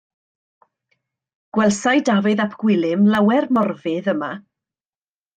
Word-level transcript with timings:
Gwelsai 1.57 2.01
Dafydd 2.07 2.41
ap 2.45 2.55
Gwilym 2.63 3.03
lawer 3.17 3.43
Morfudd 3.59 4.09
yma. 4.15 4.31